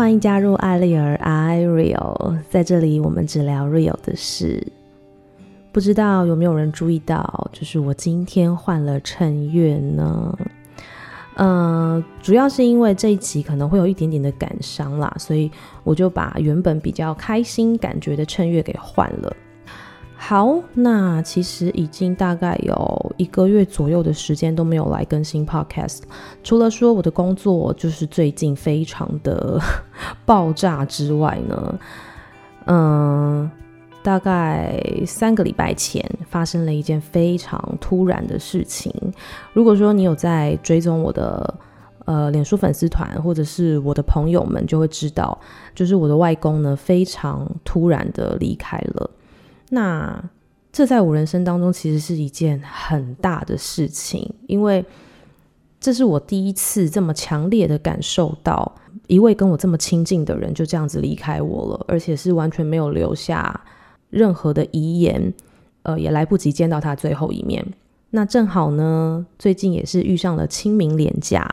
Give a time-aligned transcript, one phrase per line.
[0.00, 4.66] 欢迎加入艾丽儿 I Real，在这里我们只聊 Real 的事。
[5.72, 10.34] 不知道有没有人注意到，就是我今天换了衬月呢？
[11.34, 15.50] 嗯、呃，主要是因为这一集可能会有一点点的感伤啦，所以
[15.84, 19.36] 我就把原本比较开心感觉的衬月给换了。
[20.22, 26.02] 好，那其实已经大概有一个月左右的时间都没有来更新 Podcast，
[26.44, 29.58] 除了说我的工作就是最近非常的
[30.26, 31.78] 爆炸之外呢，
[32.66, 33.50] 嗯。
[34.02, 38.90] 大概三个礼拜前发生了一件非常突然的事情。
[39.52, 41.54] 如果说你有在追踪我的
[42.06, 45.38] 呃脸书粉丝团，或者是我的朋友们，就会知道，
[45.74, 49.10] 就是我的外公呢非常突然的离开了。
[49.70, 50.30] 那
[50.70, 54.84] 这在我人生当中其实是一件很大的事情，因为
[55.80, 63.58] 这是我第一次这么强烈的感受到一位跟我这么亲近的人就这样子离开我了，而且是完全没有留下。
[64.10, 65.32] 任何的遗言，
[65.84, 67.64] 呃，也来不及见到他最后一面。
[68.10, 71.48] 那正好呢，最近也是遇上了清明连假，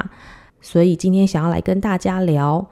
[0.59, 2.67] 所以今天想要来跟大家聊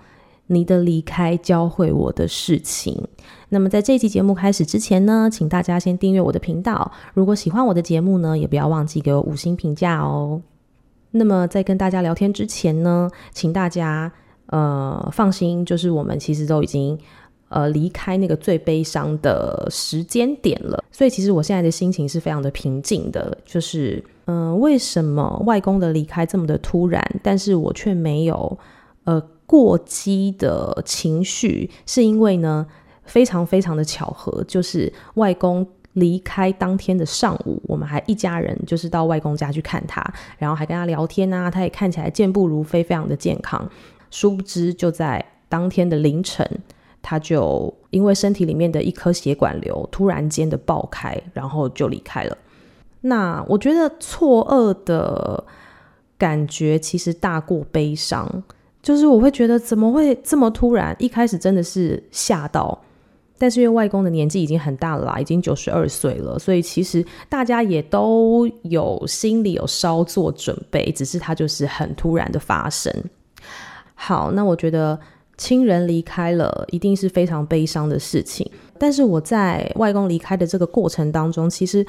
[0.48, 3.08] 你的离开教会我的事情。
[3.50, 6.92] 那么在这期节目开始之前呢，请大家先订阅我的频道。
[7.14, 10.42] 如果喜欢我的节目呢，也不要忘记给我五星评价哦。
[11.12, 14.12] 那么在跟大家聊天之前呢，请大家
[14.48, 16.98] 呃放心，就是我们其实都已经。
[17.48, 23.38] 呃，离开那个最悲伤的时间点了，所以其实我现在的心情是非常的平静的。
[23.46, 28.58] 就是，嗯、为什么外公的离开这么的突然，但是我却没有
[29.04, 31.70] 呃过激的情绪？
[31.86, 32.66] 是因为呢，
[33.04, 40.04] 非常非常的巧合，就是外公离开当天的上午，我们还一家人就是到外公家去看他，
[40.38, 43.70] 然后还跟他聊天啊，他也看起来健步如飞，非常的健康。
[44.12, 46.50] 殊不知，就在当天的凌晨。
[47.08, 52.36] 他就因为身体里面的一颗血管瘤突然间的爆开，然后就离开了。
[53.02, 55.44] 那我觉得错愕的
[56.18, 58.44] 感觉其实大过悲伤，
[58.86, 60.96] 就是我会觉得怎么会这么突然？
[61.00, 62.80] 一开始真的是吓到，
[63.40, 72.94] 但是因为外公的年纪已经很大了，已经九十二岁了，所以其实大家也都有心里有稍作准备，只是他就是很突然的发生。
[73.96, 75.00] 好，那我觉得。
[75.38, 78.50] 亲人离开了，一定是非常悲伤的事情。
[78.80, 81.86] 但是我在外公离开的这个过程当中，其实，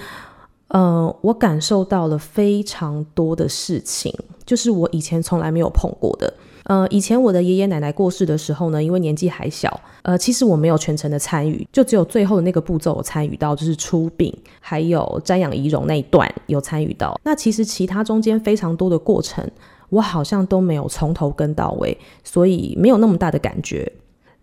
[0.67, 4.13] 呃，我感受到了非常多的事情，
[4.45, 6.35] 就是我以前从来没有碰过的。
[6.69, 17.19] 呃，以前我的爷爷奶奶过世的时候呢，因为年纪还小，呃，其实我没有全程的参与，就只有最后的那个步骤我参与到，就是出殡，还有瞻仰遗容那一段有参与到。
[17.25, 19.49] 那其实其他中间非常多的过程。
[19.89, 23.93] 我好像都没有从头跟到尾，所以没有那么大的感觉。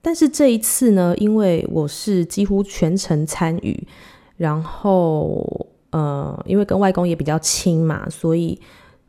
[0.02, 3.86] 但是这一次呢，因为我是几乎全程参与，
[4.38, 8.58] 然后呃，因为跟外公也比较亲嘛，所以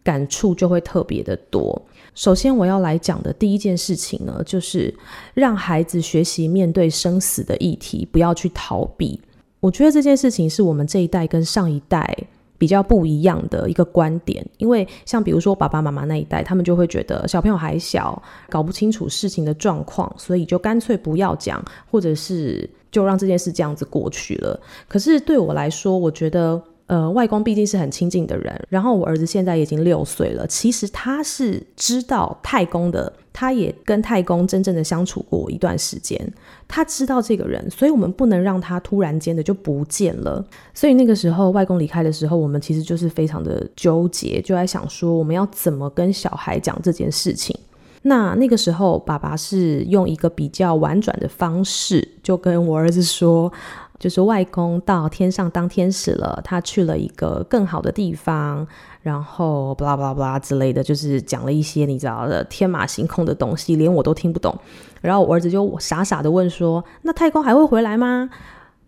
[0.05, 1.83] 感触就会特别的多。
[2.15, 4.95] 首先我要来讲的第一件事情呢，就是
[5.35, 9.21] 让孩子学习面对生死的议题，不要去逃避。
[9.59, 12.17] 我觉得这件事情是我们这一代跟上一代。
[12.57, 24.59] 比较不一样的一个观点，因为像比如说爸爸妈妈那一代，他们就会觉得小朋友还小，搞不清楚事情的状况，所以就干脆不要讲，或者是就让这件事这样子过去了。
[24.89, 26.63] 可是对我来说，我觉得。
[26.87, 30.47] 呃，外公毕竟是很亲近的人，然后我儿子现在已经六岁了。
[30.47, 36.21] 其实他是知道太公的，他也跟太公真正的相处过一段时间，
[36.69, 40.45] 他知道这个人，所以我们不能让他突然间的就不见了。
[40.75, 47.59] 所以那个时候外公离开的时候，我们其实就是非常的纠结，就在想说我们要怎么跟小孩讲这件事情。
[48.03, 53.51] 那那个时候，爸爸是用一个比较婉转的方式，就跟我儿子说。
[53.99, 58.67] 就是外公到天上当天使了，他去了一个更好的地方，
[59.03, 64.55] 然后巴拉巴拉巴拉之类的，就是讲了一些你知道的天马行空的东西，连我都听不懂。
[65.01, 68.29] 然后我儿子就傻傻的问说：“那太公还会回来吗？”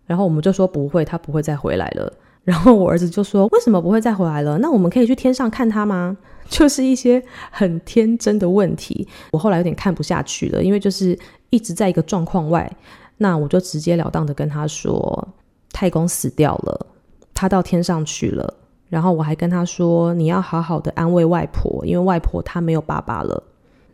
[0.05, 2.11] 然后我们就说不会，他不会再回来了。
[2.43, 4.57] 然后我儿子就说：“为什么不会再回来了？
[4.59, 6.17] 那我们可以去天上看他吗？”
[6.49, 7.21] 就是一些
[7.51, 9.07] 很天真的问题。
[9.31, 11.17] 我后来有点看不下去了，因为就是
[11.49, 12.71] 一直在一个状况外。
[13.17, 15.27] 那我就直截了当的跟他说，
[15.71, 16.87] 太公死掉了，
[17.33, 18.53] 他到天上去了。
[18.89, 23.43] 然后我还跟他说，你要好好的安慰外婆，因为外婆她没有爸爸了。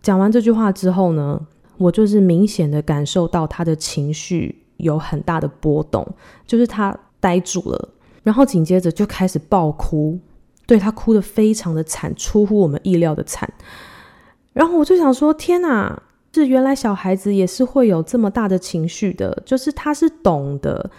[0.02, 1.40] 讲完这句话之后呢，
[1.78, 6.06] 我就是明显的感受到他的情绪有很大的波动，
[6.46, 7.90] 就是他呆住了，
[8.22, 10.20] 然后紧接着就开始爆哭，
[10.68, 13.52] 对，他哭得非常的惨，出乎我们意料的惨。
[14.52, 16.04] 然后我就想说，天哪！
[16.42, 20.90] 是原来小孩子也是会有这么大的情绪的，就是他是懂的。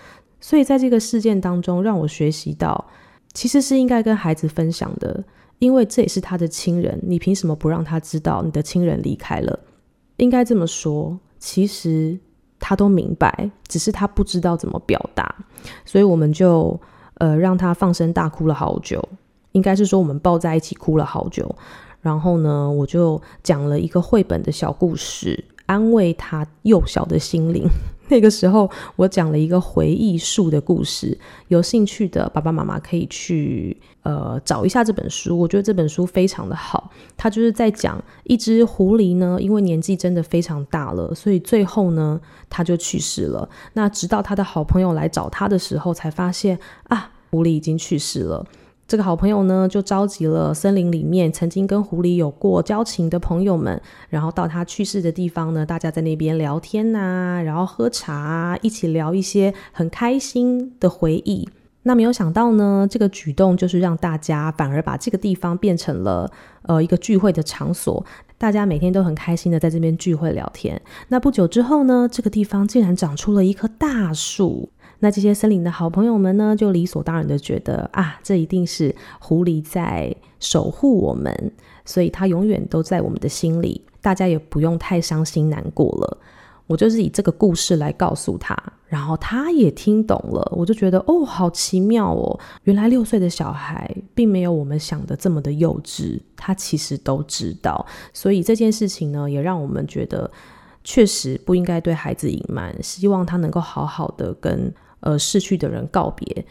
[0.41, 2.85] 所以在这个事件当中，让我学习到，
[3.33, 5.25] 其实是应该跟孩子分享的，
[5.59, 9.59] 因为这也是他的亲人，你凭什么不让他知道你的亲人离开了？
[10.19, 12.19] 应该这么说，其实
[12.61, 15.35] 他都明白，只是他不知道怎么表达，
[15.85, 16.79] 所以我们就
[17.15, 19.03] 呃让他放声大哭了好久，
[19.53, 21.53] 应该是说我们抱在一起哭了好久，
[22.05, 27.67] 然后呢，我就讲了一个绘本的小故事，安慰他幼小的心灵。
[28.11, 31.19] 那个时候，我讲了一个回忆树的故事，
[31.49, 35.39] 有兴趣的爸爸妈妈可以去呃找一下这本书。
[35.39, 42.21] 我觉得这本书非常的好，它就是在讲一只狐狸呢，因为年纪真的非常大了，所以最后呢，
[42.51, 43.49] 它就去世了。
[43.73, 46.59] 那直到他的好朋友来找他的时候，才发现
[46.89, 48.47] 啊，狐狸已经去世了。
[48.87, 61.49] 这个好朋友呢，就召集了森林里面曾经跟狐狸有过交情的朋友们，然后到他去世的地方呢，大家在那边聊天呐、啊，然后喝茶、一起聊一些很开心的回忆。
[61.85, 66.31] 那没有想到呢，这个举动就是让大家反而把这个地方变成了
[66.63, 68.05] 呃一个聚会的场所，
[68.37, 70.81] 大家每天都很开心的在这边聚会聊天。
[71.09, 74.69] 那不久之后呢，这个地方竟然长出了一棵大树。
[75.05, 81.53] 那这些森林的好朋友们呢，就理所当然的觉得啊，这一定是狐狸在守护我们，
[81.85, 86.19] 所以它永远都在我们的心里，大家也不用太伤心难过了。
[86.67, 88.57] 我就是以这个故事来告诉他，
[88.87, 90.51] 然后他也听懂了。
[90.57, 97.85] 我就觉得哦，好奇妙哦，原来六岁的小孩并没有我们想的这么的幼稚，他其实都知道。
[98.15, 100.31] 所以这件事情呢，也让我们觉得
[100.83, 104.73] 确实不应该对孩子隐瞒，希望他能够好好的跟。
[105.05, 106.45] 呃，逝去的人告别。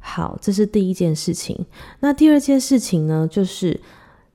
[0.00, 1.66] 好，这是第一件事情。
[2.00, 3.78] 那第二件事情呢，就是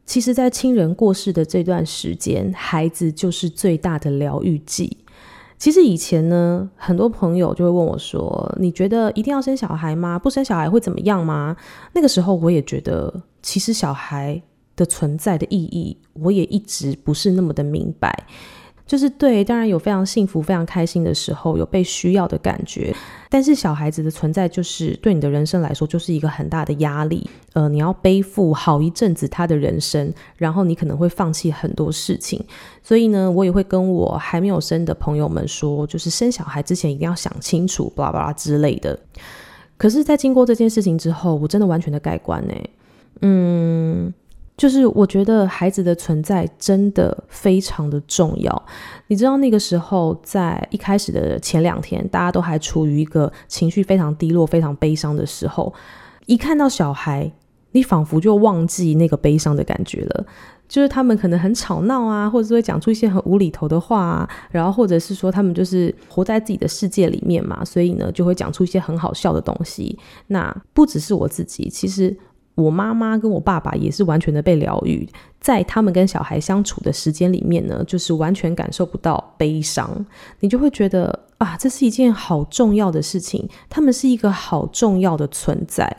[0.06, 4.98] 其实，在亲人过世的这段时间，孩子就是最大的疗愈剂。
[5.58, 10.20] 其实以前呢，很多朋友就会问我说：“你觉得一定要生小孩吗？
[10.20, 11.56] 不生小孩会怎么样吗？”
[11.96, 14.42] 那个时候，我也觉得，其实小孩
[14.76, 18.28] 的存在的意义，我也一直不是那么的明白。
[18.94, 22.96] 就是对，当然有非常幸福、非常开心的时候，有被需要的感觉。
[23.28, 27.28] 但是小孩子的存在，就是对你的人生来说，就是一个很大的压力。
[27.54, 32.40] 呃，你要背负好一阵子他的人生，然后你可能会放弃很多事情。
[32.84, 39.00] 所以呢，我也会跟我还没有生的朋友们说，就是生小孩之前一定要想清楚，巴拉巴拉之类的。
[39.76, 42.54] 可是，在经过这件事情之后，我真的完全的改观呢。
[43.22, 44.14] 嗯。
[44.56, 48.66] 就是我觉得孩子的存在真的非常的重要。
[49.08, 55.74] 你知道那个时候，在一开始的前两天，大家都还处于一个情绪非常低落、非常悲伤的时候，
[56.28, 57.32] 一看到小孩，
[57.72, 60.26] 你仿佛就忘记那个悲伤的感觉了。
[60.70, 69.98] 就是他们可能很吵闹啊，或者是会讲出一些很无厘头的话啊，然后或者是说他们就是活在自己的世界里面嘛，所以呢就会讲出一些很好笑的东西。
[70.28, 72.16] 那不只是我自己，其实。
[72.56, 75.08] 我妈妈跟我爸爸也是完全的被疗愈，
[75.40, 80.06] 在他们跟小孩相处的时间里面呢，就是完全感受不到悲伤，
[80.40, 85.98] 你就会觉得啊，这是一件好重要的事情，他们是一个好重要的存在。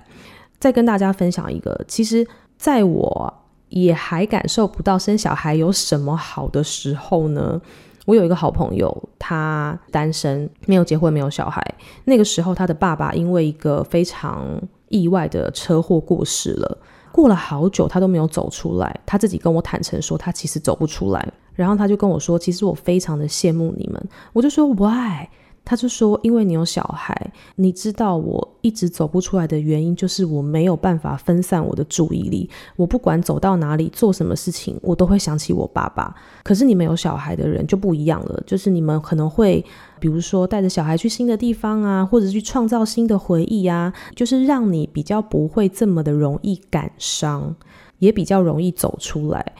[0.61, 2.26] 再跟大家分享一个，其实
[2.57, 3.35] 在我
[3.69, 7.61] 也还感受不到生小孩有什么好的时候呢，
[8.07, 11.62] 我有一个好朋友，他单身，没有结婚，没有小孩，
[12.05, 14.47] 那个时候他的爸爸因为一个非常
[14.95, 16.79] 意外的车祸过世了，
[17.11, 19.01] 过了好久他都没有走出来。
[19.05, 21.33] 他自己跟我坦诚说，他其实走不出来。
[21.53, 24.09] 然后他就跟我说，其实我非常的羡慕你们。
[24.33, 25.29] 我就说，Why？
[25.64, 32.50] 他就说：“因为你有小孩，你知道我一直走不出来的原因，就是我没有办法分散我的注意力。
[32.76, 36.14] 我不管走到哪里，做什么事情，我都会想起我爸爸。
[36.42, 39.64] 可是你们有小孩的人就不一样了，就是你们可能会，
[39.99, 47.56] 比如说带着小孩去新的地方啊，或者去创造新的回忆啊，就是让你比较不会这么的容易感伤，
[48.00, 49.54] 也比较容易走出来。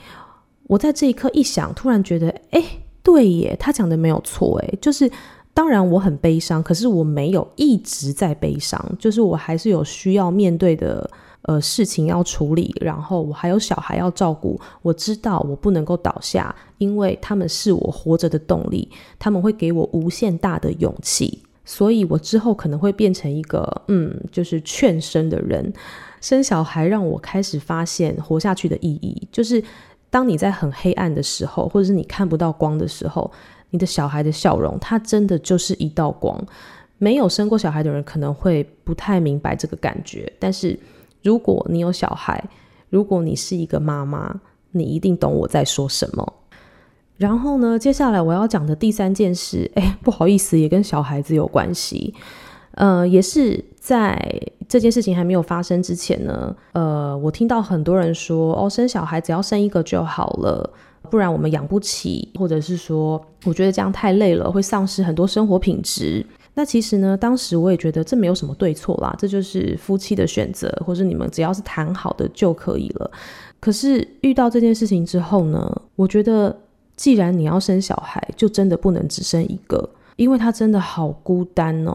[0.67, 2.63] 我在这一刻一想，突然觉得，哎，
[3.01, 5.11] 对耶，他讲的没有错，哎，就是。”
[5.55, 11.09] 当然我很悲伤，可是我没有一直在悲伤，就是我还是有需要面对的
[11.43, 14.59] 呃事情要处理，然后我还有小孩要照顾。
[14.81, 25.71] 我知道我不能够倒下，因为他们是我活着的动力，他们会给我无限大的勇气，所以我之后可能会变成一个嗯，就是劝生的人。
[26.19, 29.63] 生小孩让我开始发现活下去的意义，就是
[30.09, 33.31] 当你在很黑暗的时候，或者是你看不到光的时候。
[33.75, 36.41] 你的小孩的笑容，他真的就是一道光。
[36.97, 40.79] 没有生过小孩的人可能会不太明白这个感觉，但是
[41.21, 42.41] 如果你有小孩，
[42.89, 44.33] 如果你是一个妈妈，
[44.71, 46.33] 你一定懂我在说什么。
[47.17, 52.13] 然后呢，接下来我要讲的第三件事，哎，不好意思，也跟小孩子有关系。
[52.75, 54.17] 呃，也是在
[54.67, 60.73] 这件事情还没有发生之前呢，呃，我听到很多人说，哦，生小孩只要生一个就好了，
[61.05, 66.25] 不然我们养不起，或者是说，我觉得这样太累了，会丧失很多生活品质。
[66.53, 73.11] 那其实呢，当时我也觉得这没有什么对错啦，这就是夫妻的选择，或者你们只要是谈好的就可以了。
[73.59, 76.57] 可是遇到这件事情之后呢，我觉得。
[76.97, 81.93] 既然你要生小孩，就真的不能只生一个，因为他真的好孤单哦。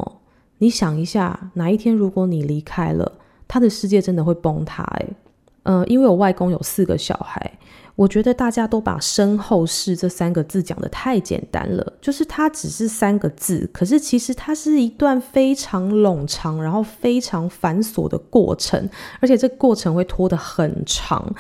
[0.59, 3.11] 你想一下，哪一天如果你离开了，
[3.49, 5.09] 他的世界真的会崩塌诶。
[5.63, 7.51] 呃，因为我外公有四个小孩，
[7.97, 18.89] 我觉得大家都把身后事这三个字讲得太简单了，就是它只是三个字，可是其实它是一段非常冗长，然后非常繁琐的过程，
[19.21, 21.35] 而且这过程会拖得很长。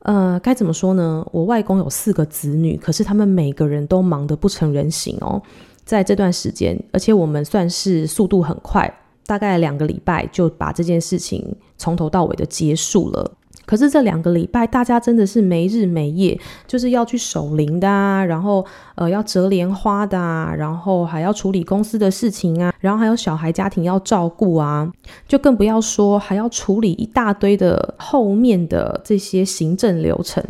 [0.00, 1.26] 呃，该怎么说呢？
[1.32, 5.40] 我外公有四个子女，可是他们每个人都忙得不成人形哦。
[5.84, 8.92] 在这段时间，而且我们算是速度很快，
[9.26, 13.32] 大概两个礼拜就把这件事情从头到尾的结束了。
[13.64, 18.64] 可是这两个礼拜，大家真的是没日没夜，就是要去守灵的啊，然后
[18.96, 24.90] 呃要折莲花的啊，然后还要处理公司的事情啊，然后还有小孩家庭要照顾啊，
[25.28, 30.42] 就更不要说还要处理一大堆的后面的这些行政流程。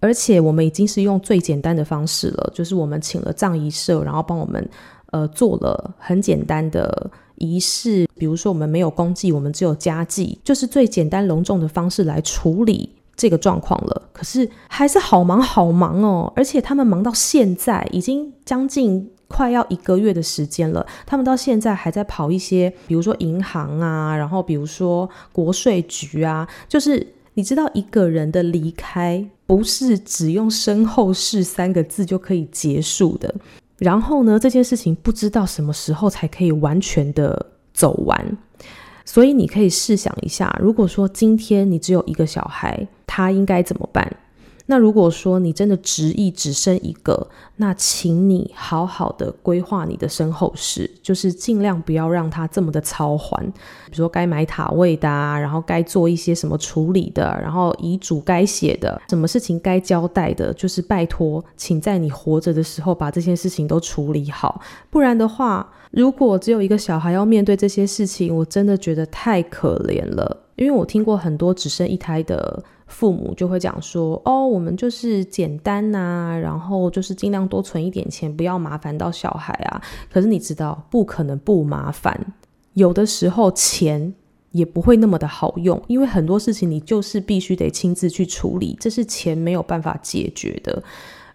[0.00, 4.68] 而且我们已经是用最简单的方式了，就是我们请了葬仪社，然后帮我们
[5.10, 7.10] 呃做了很简单的。
[7.38, 14.02] 仪式，比如说我们没有公祭，我们只有家祭，就是最简单隆重的方式来处理这个状况了。
[14.12, 33.34] 可是还是好忙好忙哦，而且他们忙到现在已经将近快要一个月的时间了，他们到现在还在跑一些，比如说银行啊，然后比如说国税局啊，就是你知道一个人的离开不是只用身后事三个字就可以结束的。
[33.78, 38.36] 然后呢，这件事情不知道什么时候才可以完全的走完，
[39.04, 44.16] 所以你可以试想一下，如果说今天你只有一个小孩，他应该怎么办？
[44.70, 53.42] 那如果说你真的执意只生一个，那请你好好的规划你的身后事，就是尽量不要让他这么的操烦。
[53.86, 64.60] 比如说该买塔位的啊，然后该做一些什么处理的，然后遗嘱该写的，什么事情该交代的，就是拜托，请在你活着的时候把这些事情都处理好。
[64.90, 70.44] 不然的话，如果只有一个小孩要面对这些事情，我真的觉得太可怜了。
[70.56, 72.62] 因为我听过很多只生一胎的。
[72.88, 79.80] 父母就会讲说：“哦，我们就是简单呐，然后就是尽量多存一点钱，不要麻烦到小孩啊。”
[80.10, 82.34] 可是你知道，不可能不麻烦。
[82.72, 84.12] 有的时候钱
[84.52, 90.82] 也不会那么的好用，因为很多事情你就是必须得亲自去处理，这是钱没有办法解决的。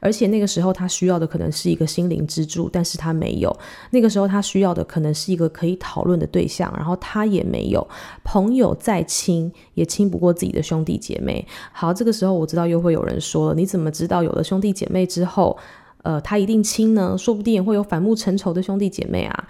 [0.04, 3.56] 而且那个时候他需要的可能是一个心灵支柱，但是他没有。
[3.92, 7.88] 那个时候他需要的可能是一个可以讨论的对象，然后他也没有。
[8.22, 11.48] 朋友再亲也亲不过自己的兄弟姐妹。
[11.72, 15.58] 好，这个时候我知道又会有人说了，你怎么知道有了兄弟姐妹之后，
[16.02, 17.18] 呃，他一定亲呢？
[17.18, 19.48] 说不定也会有反目成仇的兄弟姐妹啊。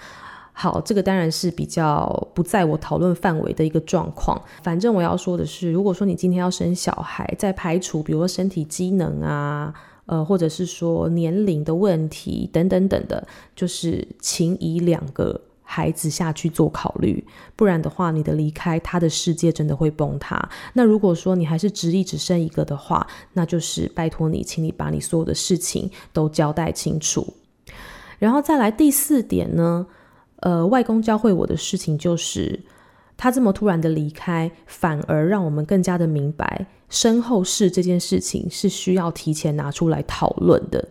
[0.51, 4.39] 好，这个当然是比较不在我讨论范围的一个状况。
[4.61, 9.73] 反正我要说的是，如果说你今天要生小孩，在排除比如说身体机能啊。
[10.13, 20.37] 呃，或者是说年龄的问题等等等的，就是请以两个孩子下去做考虑，不然的话，你的离开，他的世界真的会崩塌。
[20.73, 27.33] 那如果说你还是执意只生一个的话，那就是拜托你，请你把你所有的事情都交代清楚。
[28.19, 29.87] 然后再来第四点呢，
[30.41, 32.59] 呃，外公教会我的事情就是。
[33.15, 40.87] 他这么突然的离开，反而让我们更加的明白，身后事这件事情是需要提前拿出来讨论的。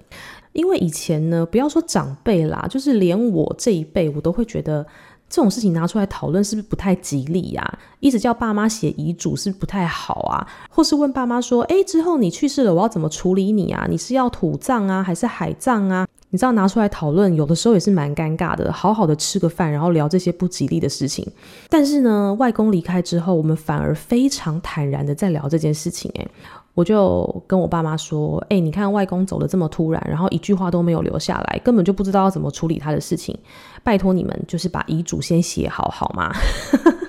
[0.52, 4.84] 因为以前呢，不要说长辈啦，就是连我这一辈，我都会觉得
[5.30, 7.78] 这种事情拿出来讨论是不是不太吉利呀？
[8.00, 10.46] 一直叫爸妈写遗嘱是不是不太好啊？
[10.68, 13.86] 或是问爸妈说，诶，之后你去世了，我要怎么处理你啊？
[13.88, 16.06] 你是要土葬啊，还是海葬啊？
[16.32, 18.72] 你知道拿出来讨论，有的时候也是蛮尴尬的。
[18.72, 21.30] 好好的吃个饭，然后聊这些不吉利的事情。
[21.68, 26.10] 但是呢，外公离开之后，我们反而非常坦然的在聊这件事情。
[26.14, 26.26] 诶，
[26.72, 33.38] 我就跟我爸妈说：“诶，你看外公走得这么突然，然后一句话都没有留下来，根本就不知道要怎么处理他的事情。
[33.82, 36.32] 拜托你们，就是把遗嘱先写好，好吗？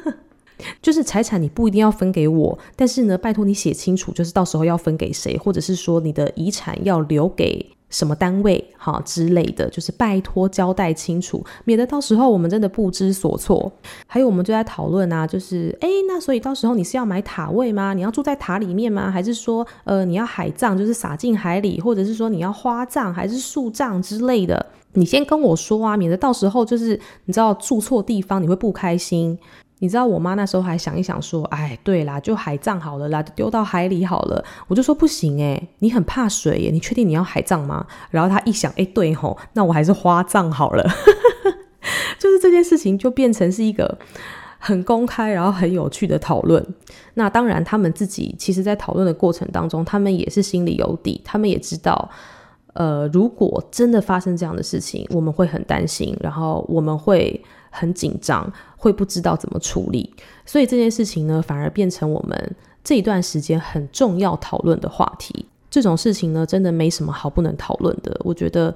[0.83, 13.71] 就是财产你不一定要分给我，但是呢，拜托你写清楚，就是到时候要分给谁，或者是说你的遗产要留给。”什么单位哈之类的，就是拜托交代清楚，免得到时候我们真的不知所措。
[14.07, 17.93] 还有，我们就在讨论啊，就是哎，那所以到时候你是要买塔位吗？
[17.93, 19.11] 你要住在塔里面吗？
[19.11, 24.65] 还是说呃你要海葬，就是撒进海里，或者是说你要花葬还是树葬之类的？
[24.95, 29.37] 你先跟我说啊，免得到时候就是你知道住错地方你会不开心。
[29.83, 34.41] 你知道我妈那时候还想一想说，哎，对啦，就海葬好了啦，丢到海里好了。
[34.69, 37.85] 我就说不行诶，你很怕水耶，你确定你要海葬吗？
[38.09, 40.89] 然后她一想，哎，对吼，那我还是花葬好了。
[42.17, 43.97] 就是这件事情就变成是一个
[44.57, 46.65] 很公开，然后很有趣的讨论。
[47.15, 52.09] 那当然，他们自己其实在讨论的过程当中，他们也是心里有底，他们也知道，
[52.71, 57.43] 呃，如果真的发生这样的事情，我们会很担心，然后我们会。
[57.75, 60.13] 很紧张，会不知道怎么处理，
[60.45, 65.43] 所以这件事情呢，反而变成我们这一段时间很重要讨论的话题。
[65.71, 68.15] 这种事情呢，真的没什么好不能讨论的。
[68.23, 68.73] 我觉得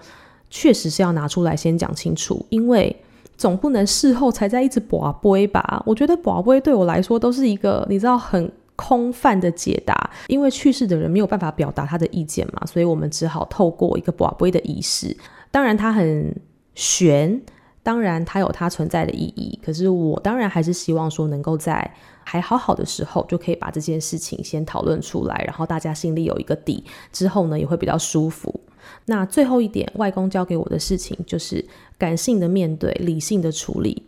[0.50, 2.94] 确实是要拿出来先讲清楚，因为
[3.38, 5.84] 总不能事后才在一直跋杯吧。
[5.86, 15.16] 我觉得跋杯对我来说都是一个你知道很空泛的解答，因为去世的人没有办法表达他的意见嘛，所以我们只好透过一个跋杯的仪式。
[15.52, 16.36] 当然，他很
[16.74, 17.40] 玄。
[17.88, 19.58] 当然，它有它存在的意义。
[19.64, 21.90] 可是，我当然还是希望说，能够在
[22.22, 28.60] 还好好的时候，就可以把这件事情先讨论出来，然后大家心里有一个底，之后呢，也会比较舒服。
[29.06, 31.66] 那最后一点，外公教给我的事情就是
[31.98, 34.06] 感性的面对，理性的处理。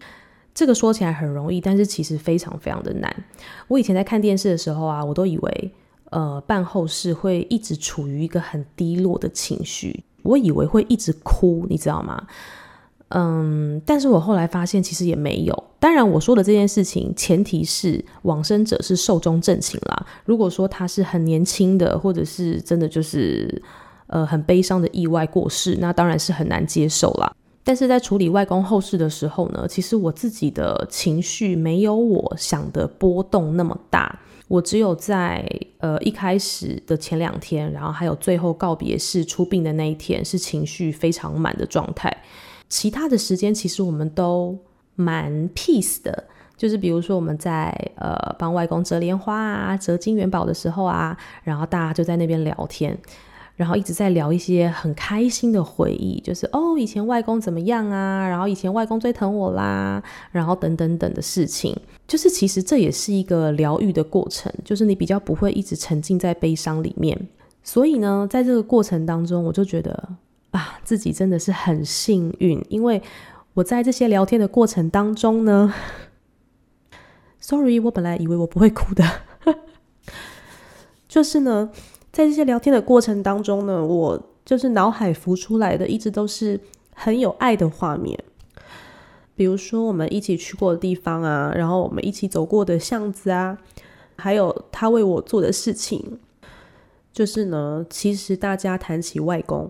[0.53, 3.23] 这个说起来很容易，但是其实非常非常的难。
[3.69, 5.71] 我以前在看电视的时候啊，我都以为，
[6.09, 12.27] 呃，办后事会一直处于一个很低落的情绪，我以为会一直哭，你知道吗？
[13.09, 15.63] 嗯，但是我后来发现其实也没有。
[15.79, 20.05] 当然，我说的这件事情前提是往生者是寿终正寝啦。
[20.25, 23.61] 如果说他是很年轻的，或者是真的就是
[24.07, 27.31] 呃很悲伤的意外过世，那当然是很难接受啦。
[27.63, 34.19] 但是在处理外公后事的时候呢，其实我自己的情绪没有我想的波动那么大。
[34.47, 42.15] 我只有在呃一开始的前两天，然后还有最后告别式出殡的那一天，是情绪非常满的状态。
[42.69, 44.57] 其他的时间其实我们都
[44.95, 46.23] 蛮 peace 的，
[46.55, 52.95] 就是比如说我们在呃帮外公折莲花啊、折金元宝的时候啊，然后大家就在那边聊天，
[53.55, 61.75] 然后一直在聊一些很开心的回忆，就是哦以前外公怎么样啊，然后以前外公最疼我啦，然后等等等的事情，
[62.07, 67.17] 就是其实这也是一个疗愈的过程，就是你比较不会一直沉浸在悲伤里面，
[67.63, 70.07] 所以呢，在这个过程当中，我就觉得。
[70.51, 73.01] 啊，自己真的是很幸运，因为
[73.53, 75.73] 我在这些聊天的过程当中呢，
[77.39, 79.03] sorry，我本来以为我不会哭的，
[81.07, 81.69] 就是呢，
[82.11, 86.59] 在这些聊天的过程当中呢，我就是脑海浮出来的一直都是
[86.95, 88.17] 很有爱的画面，
[89.35, 93.57] 比如说我们一起去过的地方啊，然后我们一起走过的巷子啊，
[94.15, 96.19] 还有他为我做的事情，
[97.13, 99.69] 就是呢，其实大家谈起外公。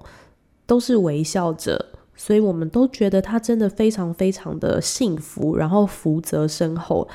[0.70, 1.84] 都是微笑着，
[2.16, 7.08] 所以我们都觉得他真的非常非常的幸福，然后福泽深厚。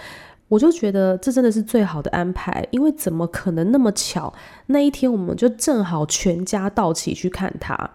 [0.49, 4.35] 我就觉得这真的是最好的安排，因为怎么可能那么巧？
[4.67, 7.89] 那一天我们就正好全家到齐去看他，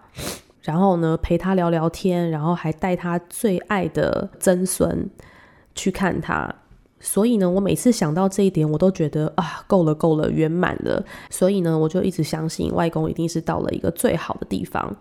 [0.62, 5.10] 然后呢陪他聊聊天，然后还带他最爱的曾孙
[5.74, 6.54] 去看他。
[7.02, 11.02] 所以呢，我每次想到这一点，我都觉得啊，够了够了，圆满了。
[11.30, 14.94] 所以呢，我就一直相信外公一定是到了一个最好的地方。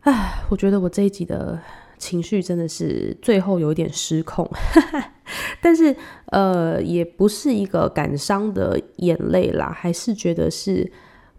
[0.00, 1.60] 唉，我觉得我这一集的
[1.98, 4.48] 情绪真的是最后有一点失控，
[5.60, 5.94] 但是
[6.26, 10.90] 呃，也不是一个感伤的眼泪啦，还是觉得是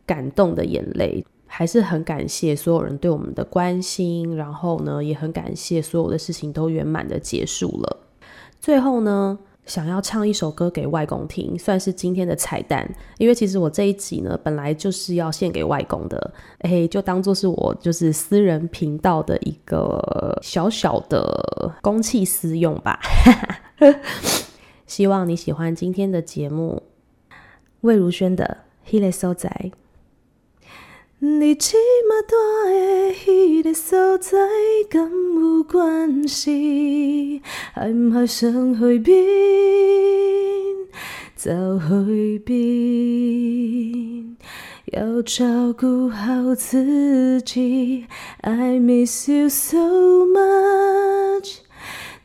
[0.05, 7.97] 感动的眼泪，还是很感谢所有人对我们的关心，然后呢，也很感谢所有的事情都圆满的结束了。
[8.59, 12.89] 最后呢，想要唱一首歌给外公听，算是今天的彩蛋。
[13.17, 22.99] 因为其实我这一集呢，本来就是要献给外公的，哎，就当做是我就是私人频道的一个小小的公器私用吧。
[24.87, 26.83] 希望你喜欢今天的节目，
[27.81, 28.57] 魏如萱的
[28.91, 29.49] 《Hele So 在》。
[31.23, 31.77] 你这
[32.09, 32.35] 么大
[32.71, 34.39] 的迄个所在，
[34.89, 37.43] 敢有关系？
[37.73, 39.13] 还不还想回避？
[41.35, 44.35] 走回避？
[44.93, 48.07] 要照顾好自己。
[48.41, 49.77] I miss you so
[50.25, 51.57] much，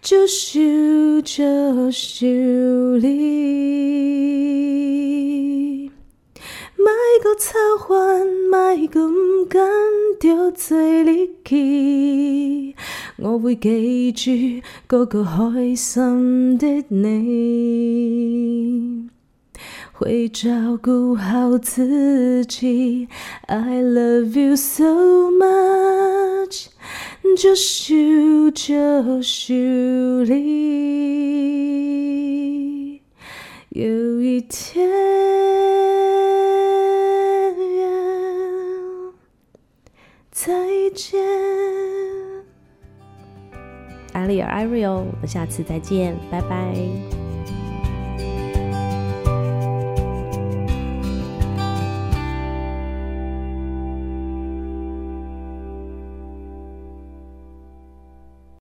[0.01, 2.27] 就想就想
[3.03, 3.37] 你。
[6.87, 9.69] 莫阁操烦，莫阁不甘
[10.21, 12.77] 着做你去。
[13.17, 14.31] 我会记住
[14.89, 17.09] 嗰个开心的你，
[19.93, 23.09] 会照顾好自己。
[23.49, 24.85] I love you so
[25.33, 26.67] much，
[27.37, 28.75] 就咻就
[29.21, 30.53] 咻哩，
[33.71, 34.89] 有一天
[40.47, 40.55] 再
[40.95, 41.21] 见。
[44.13, 47.26] 艾丽尔，艾瑞哦，我们下次再见，拜拜。